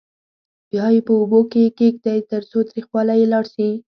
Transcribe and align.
بیا 0.69 0.85
یې 0.93 1.01
په 1.07 1.13
اوبو 1.19 1.39
کې 1.51 1.73
کېږدئ 1.79 2.19
ترڅو 2.31 2.59
تریخوالی 2.69 3.15
یې 3.21 3.27
لاړ 3.33 3.45
شي. 3.53 3.69